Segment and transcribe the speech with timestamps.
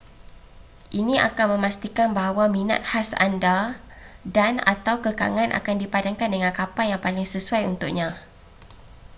[0.99, 3.59] ini akan memastikan bahawa minat khas anda
[4.35, 8.07] dan/atau kekangan akan dipadankan dengan kapal yang paling sesuai untuknya